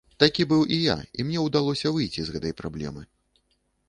Такі 0.21 0.43
быў 0.51 0.61
і 0.77 0.77
я, 0.83 0.95
і 1.19 1.25
мне 1.27 1.43
ўдалося 1.47 1.91
выйсці 1.97 2.25
з 2.31 2.37
гэтай 2.39 2.57
праблемы. 2.63 3.05